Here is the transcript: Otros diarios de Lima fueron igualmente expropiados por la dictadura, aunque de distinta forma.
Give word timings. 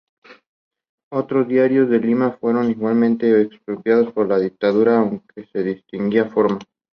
Otros 1.11 1.47
diarios 1.47 1.87
de 1.87 1.99
Lima 1.99 2.31
fueron 2.31 2.71
igualmente 2.71 3.39
expropiados 3.39 4.11
por 4.13 4.27
la 4.27 4.39
dictadura, 4.39 4.97
aunque 4.97 5.45
de 5.53 5.63
distinta 5.63 6.25
forma. 6.25 6.57